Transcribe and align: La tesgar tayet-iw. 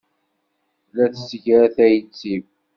La 0.95 1.05
tesgar 1.13 1.65
tayet-iw. 1.75 2.43